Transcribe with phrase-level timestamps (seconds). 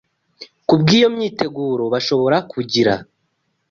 [0.67, 2.93] Kubw’iyo myiteguro bashobora kugira